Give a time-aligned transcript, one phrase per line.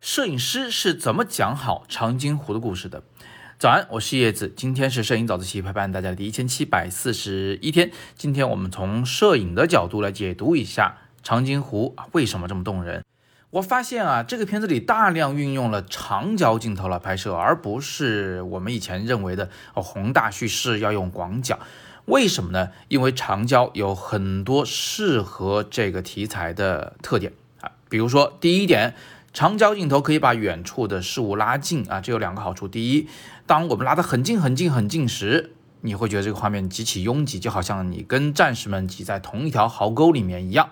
[0.00, 3.02] 摄影师是怎么讲好长津湖的故事的？
[3.58, 7.92] 早安，我是叶子，今天是摄影早自习陪伴大家的第一千七百四十一天。
[8.14, 13.04] 今天我们从摄影的角度来解读一下长津湖啊，为什么这么动人？
[13.50, 21.58] 我发现啊，这个片子里大量运用了长焦镜头来拍摄，而不是我们以前认为的哦宏大叙事要用广角。
[22.06, 22.70] 为什么呢？
[22.88, 28.94] 因为长焦有很多适合这个题材的特点啊，比如说第一点。
[29.32, 32.66] 长焦镜头可以把远处的事物拉近啊，这有两个好处。
[32.66, 33.06] 第一，
[33.46, 35.52] 当我们拉得很近很近很近时，
[35.82, 40.70] 你会觉得这个画面极其拥挤，就好像你跟战士们挤在同一条壕沟里面一样。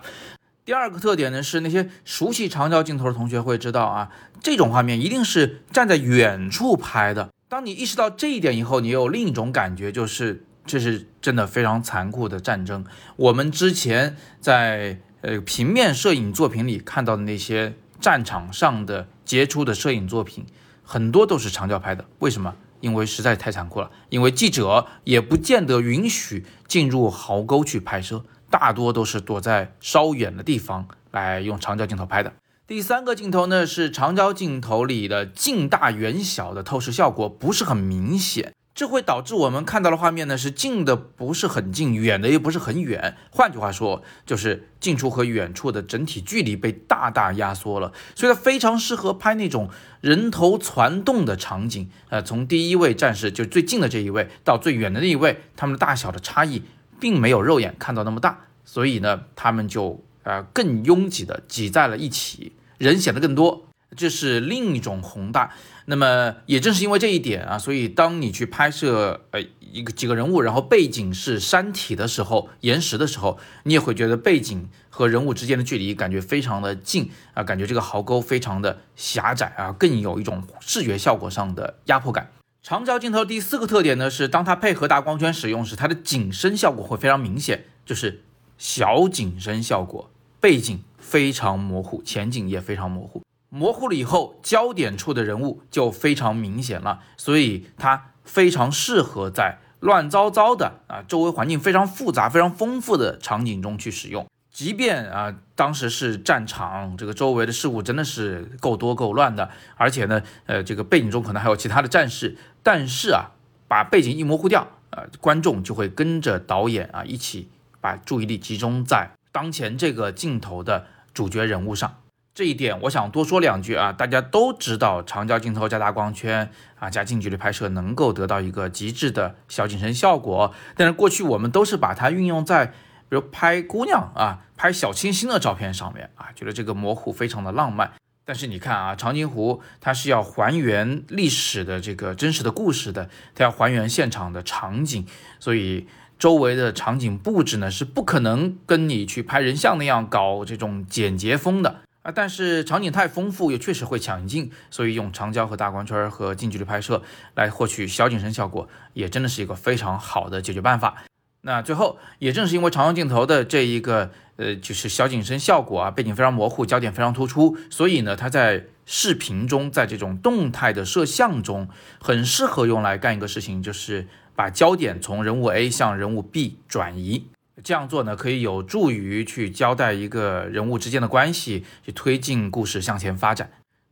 [0.64, 4.10] 第二个特点呢，是那些熟悉长焦镜头的同学会知道啊，
[4.42, 7.32] 这种画面一定是站在远处拍的。
[7.48, 12.84] 当你意识到这一点以后，你有另一种感觉，就是这是真的非常残酷的战争。
[13.14, 17.74] 我们之前在呃平面摄影作品里看到的那些。
[18.00, 20.46] 战场上的杰出的摄影作品，
[20.82, 22.04] 很多都是长焦拍的。
[22.20, 22.54] 为什么？
[22.80, 23.90] 因为实在太残酷了。
[24.08, 32.32] 因为记者也不见得允许进入壕沟去拍摄，大多都是躲在稍远的地方来用长焦镜头拍的。
[32.66, 38.54] 第三个镜头呢，是长焦镜头里的近大远小的透视效果不是很明显。
[38.78, 43.16] 这会导致我们看到的画面呢是近的不是很近，远的又不是很远。
[43.28, 49.68] 换句话说，就是近处和远处的整体距离被大大压缩了，所以它非常适合拍那种
[50.00, 51.90] 人头攒动的场景。
[52.08, 56.62] 呃，从第一位战士就最近的这一位到最远的那一位，他们的大小的差异
[57.00, 63.67] 并没有肉眼看到那么大，所以呢，他们就呃更拥挤的挤在了一起，人显得更多。
[63.96, 65.52] 这是另一种宏大。
[65.86, 82.30] 那么也正是因为这一点啊，所以当你去拍摄呃一个几个人物，然后背景是山体的时候，岩石的时候，你也会觉得背景和人物之间的距离感觉非常的近啊，感觉这个壕沟非常的狭窄啊，更有一种视觉效果上的压迫感。
[82.62, 88.22] 长焦镜头第四个特点呢是，当它配合大光圈使用时，它的景深效果会非常明显，就是
[88.58, 93.22] 小景深效果，背景非常模糊，前景也非常模糊。
[93.50, 104.26] 模糊了以后，焦点处的人物就非常明显了，所以它非常适合在乱糟糟的啊，周围环境非常复杂、非常丰富的场景中去使用。
[104.50, 113.30] 即便啊，当时是战场，这个周围的事物真的是够多够乱的，而且呢，呃，这个背景中可能还有其他的战士，但是啊，
[113.68, 117.48] 把背景一模糊掉，呃，观众就会跟着导演啊一起
[117.80, 121.94] 把注意力集中在当前这个镜头的主角人物上。
[122.38, 130.54] 这一点我想多说两句啊，大家都知道长焦镜头加大光圈啊，加近距离拍摄能够得到一个极致的小景深效果。
[130.76, 137.90] 但是过去我们都是把它运用在比如拍姑娘啊、拍小清新的照片上面啊，觉得这个模糊非常的浪漫。
[138.24, 145.04] 但是你看啊，长津湖它是要还原历史的这个真实的故事的，它要还原现场的场景，
[145.40, 145.88] 所以
[146.20, 151.80] 周围的场景布置呢是不可能跟你去拍人像那样搞这种简洁风的。
[152.02, 157.02] 啊，但是场景太丰富，也确实会抢镜，所以用长焦和大光圈和近距离拍摄
[157.34, 161.04] 来获取小景深效果，也真的是一个非常好的解决办法。
[161.42, 171.68] 那最后，也正是因为长焦镜头的这一个呃，就是小景深效果啊，背景非常模糊，焦点非常突出，所以呢，它在视频中，在这种动态的摄像中，
[172.00, 177.28] 很适合用来干一个事情，就是把焦点从人物 A 向人物 B 转移。
[177.64, 183.50] 这样做呢，可以有助于去交代一个人物之间的关系，去推进故事向前发展。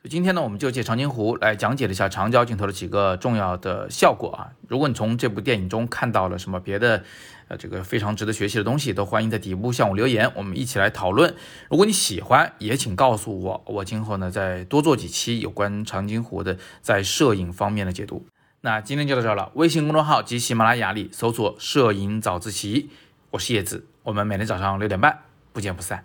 [0.09, 4.53] 今天呢，我们就借长津湖来讲解了一下长焦镜头的几个重要的效果啊。
[4.69, 7.03] 如果你从这部电影中看到了什么别的，
[7.49, 11.35] 呃，这个非常值得学习的东西，都欢迎在底部向我留言，我们一起来讨论。
[11.69, 18.27] 如果你喜欢，也请告诉我，我今后呢再多做几期有关长津湖的在摄影方面的解读。
[18.61, 22.91] 那今天就到这了，微信公众号及喜马拉雅里搜索“摄影早自习”。
[23.31, 25.23] 我是叶子，我们每天早上六点半
[25.53, 26.05] 不见不散。